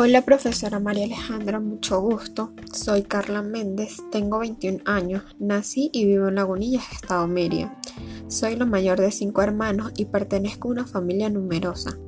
Hola 0.00 0.22
profesora 0.22 0.78
María 0.78 1.06
Alejandra, 1.06 1.58
mucho 1.58 2.00
gusto. 2.00 2.52
Soy 2.72 3.02
Carla 3.02 3.42
Méndez, 3.42 3.96
tengo 4.12 4.38
21 4.38 4.78
años, 4.84 5.24
nací 5.40 5.90
y 5.92 6.06
vivo 6.06 6.28
en 6.28 6.36
Lagunillas, 6.36 6.84
Estado 6.92 7.26
Mérida. 7.26 7.76
Soy 8.28 8.54
la 8.54 8.64
mayor 8.64 9.00
de 9.00 9.10
cinco 9.10 9.42
hermanos 9.42 9.90
y 9.96 10.04
pertenezco 10.04 10.68
a 10.68 10.70
una 10.70 10.86
familia 10.86 11.30
numerosa. 11.30 11.98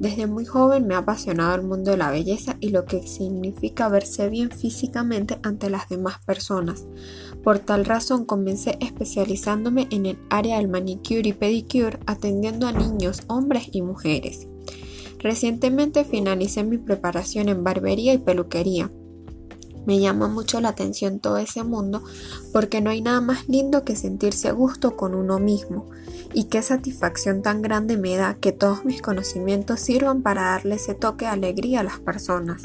Desde 0.00 0.26
muy 0.26 0.46
joven 0.46 0.88
me 0.88 0.96
ha 0.96 0.98
apasionado 0.98 1.54
el 1.54 1.62
mundo 1.62 1.92
de 1.92 1.98
la 1.98 2.10
belleza 2.10 2.56
y 2.58 2.70
lo 2.70 2.86
que 2.86 3.06
significa 3.06 3.88
verse 3.88 4.28
bien 4.28 4.50
físicamente 4.50 5.38
ante 5.44 5.70
las 5.70 5.88
demás 5.88 6.18
personas. 6.26 6.86
Por 7.44 7.60
tal 7.60 7.84
razón 7.84 8.24
comencé 8.24 8.78
especializándome 8.80 9.86
en 9.92 10.06
el 10.06 10.18
área 10.28 10.56
del 10.56 10.66
manicure 10.66 11.28
y 11.28 11.34
pedicure 11.34 12.00
atendiendo 12.04 12.66
a 12.66 12.72
niños, 12.72 13.22
hombres 13.28 13.68
y 13.70 13.82
mujeres. 13.82 14.48
Recientemente 15.18 16.04
finalicé 16.04 16.62
mi 16.64 16.78
preparación 16.78 17.48
en 17.48 17.64
barbería 17.64 18.12
y 18.12 18.18
peluquería. 18.18 18.90
Me 19.86 19.98
llama 20.00 20.28
mucho 20.28 20.60
la 20.60 20.68
atención 20.68 21.18
todo 21.18 21.38
ese 21.38 21.64
mundo 21.64 22.02
porque 22.52 22.80
no 22.80 22.90
hay 22.90 23.00
nada 23.00 23.20
más 23.20 23.48
lindo 23.48 23.84
que 23.84 23.96
sentirse 23.96 24.48
a 24.48 24.52
gusto 24.52 24.96
con 24.96 25.14
uno 25.14 25.38
mismo 25.38 25.86
y 26.34 26.44
qué 26.44 26.60
satisfacción 26.62 27.40
tan 27.42 27.62
grande 27.62 27.96
me 27.96 28.14
da 28.16 28.34
que 28.34 28.52
todos 28.52 28.84
mis 28.84 29.00
conocimientos 29.00 29.80
sirvan 29.80 30.22
para 30.22 30.42
darle 30.42 30.74
ese 30.74 30.94
toque 30.94 31.24
de 31.24 31.30
alegría 31.30 31.80
a 31.80 31.84
las 31.84 32.00
personas. 32.00 32.62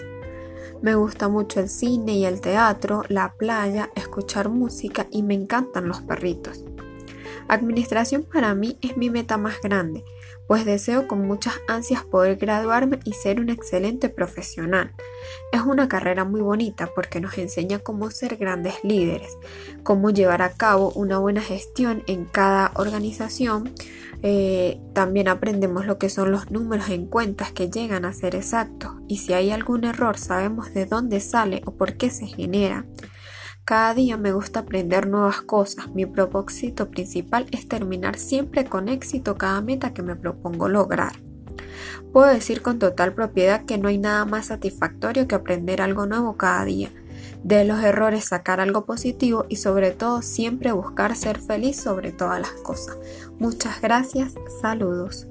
Me 0.81 0.95
gusta 0.95 1.29
mucho 1.29 1.61
el 1.61 1.69
cine 1.69 2.17
y 2.17 2.25
el 2.25 2.41
teatro, 2.41 3.03
la 3.07 3.33
playa, 3.37 3.89
escuchar 3.95 4.49
música 4.49 5.07
y 5.11 5.23
me 5.23 5.33
encantan 5.33 5.87
los 5.87 6.01
perritos. 6.01 6.65
Administración 7.47 8.23
para 8.23 8.55
mí 8.55 8.77
es 8.81 8.97
mi 8.97 9.09
meta 9.09 9.37
más 9.37 9.61
grande, 9.61 10.03
pues 10.47 10.65
deseo 10.65 11.07
con 11.07 11.25
muchas 11.25 11.53
ansias 11.67 12.03
poder 12.03 12.37
graduarme 12.37 12.99
y 13.03 13.13
ser 13.13 13.39
un 13.39 13.49
excelente 13.49 14.09
profesional. 14.09 14.93
Es 15.51 15.61
una 15.61 15.87
carrera 15.87 16.25
muy 16.25 16.41
bonita 16.41 16.89
porque 16.95 17.19
nos 17.19 17.37
enseña 17.37 17.79
cómo 17.79 18.11
ser 18.11 18.37
grandes 18.37 18.75
líderes, 18.83 19.37
cómo 19.83 20.09
llevar 20.09 20.41
a 20.41 20.53
cabo 20.53 20.91
una 20.91 21.19
buena 21.19 21.41
gestión 21.41 22.03
en 22.07 22.25
cada 22.25 22.71
organización. 22.75 23.73
Eh, 24.25 24.79
también 24.93 25.27
aprendemos 25.27 25.85
lo 25.85 25.97
que 25.97 26.09
son 26.09 26.31
los 26.31 26.49
números 26.49 26.89
en 26.89 27.07
cuentas 27.07 27.51
que 27.51 27.69
llegan 27.69 28.05
a 28.05 28.13
ser 28.13 28.35
exactos 28.35 28.91
y 29.09 29.17
si 29.17 29.33
hay 29.33 29.51
algún 29.51 29.83
error 29.83 30.17
sabemos 30.17 30.73
de 30.73 30.85
dónde 30.85 31.19
sale 31.19 31.61
o 31.65 31.75
por 31.75 31.97
qué 31.97 32.09
se 32.09 32.27
genera. 32.27 32.85
Cada 33.65 33.93
día 33.93 34.17
me 34.17 34.33
gusta 34.33 34.61
aprender 34.61 35.07
nuevas 35.07 35.41
cosas. 35.41 35.89
Mi 35.93 36.05
propósito 36.05 36.89
principal 36.91 37.47
es 37.51 37.67
terminar 37.69 38.17
siempre 38.17 38.65
con 38.65 38.89
éxito 38.89 39.37
cada 39.37 39.61
meta 39.61 39.93
que 39.93 40.01
me 40.01 40.17
propongo 40.17 40.67
lograr. 40.67 41.13
Puedo 42.11 42.27
decir 42.27 42.61
con 42.61 42.77
total 42.77 43.13
propiedad 43.13 43.63
que 43.63 43.77
no 43.77 43.87
hay 43.87 43.97
nada 43.97 44.25
más 44.25 44.47
satisfactorio 44.47 45.29
que 45.29 45.35
aprender 45.35 45.81
algo 45.81 46.05
nuevo 46.05 46.35
cada 46.35 46.65
día. 46.65 46.91
De 47.43 47.63
los 47.63 47.81
errores 47.81 48.25
sacar 48.25 48.59
algo 48.59 48.85
positivo 48.85 49.45
y 49.47 49.55
sobre 49.55 49.91
todo 49.91 50.21
siempre 50.21 50.73
buscar 50.73 51.15
ser 51.15 51.39
feliz 51.39 51.77
sobre 51.77 52.11
todas 52.11 52.41
las 52.41 52.51
cosas. 52.63 52.97
Muchas 53.39 53.81
gracias, 53.81 54.33
saludos. 54.61 55.27